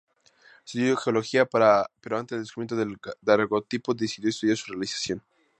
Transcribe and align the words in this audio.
Estudió 0.65 0.97
Geología 0.97 1.45
pero 1.45 2.17
ante 2.17 2.33
el 2.33 2.41
descubrimiento 2.41 2.75
del 2.75 2.97
daguerrotipo 3.21 3.93
decidió 3.93 4.31
estudiar 4.31 4.57
su 4.57 4.71
realización. 4.71 5.21